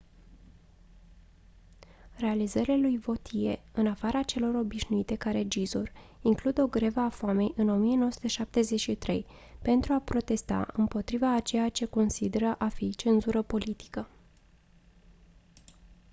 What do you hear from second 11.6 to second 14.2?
ce considera a fi cenzură politică